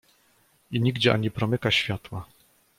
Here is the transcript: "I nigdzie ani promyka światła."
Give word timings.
"I 0.71 0.79
nigdzie 0.81 1.13
ani 1.13 1.31
promyka 1.31 1.71
światła." 1.71 2.25